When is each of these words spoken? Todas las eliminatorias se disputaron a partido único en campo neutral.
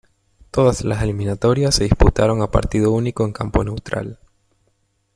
Todas 0.49 0.83
las 0.83 1.03
eliminatorias 1.03 1.75
se 1.75 1.83
disputaron 1.83 2.41
a 2.41 2.49
partido 2.49 2.91
único 2.91 3.23
en 3.23 3.33
campo 3.33 3.63
neutral. 3.63 4.17